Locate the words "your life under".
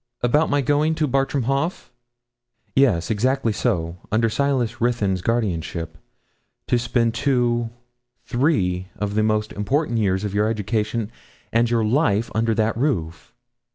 11.69-12.55